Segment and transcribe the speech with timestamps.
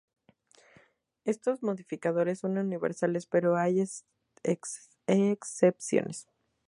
[1.25, 3.83] Estos modificadores son universales pero hay
[5.05, 6.27] excepciones.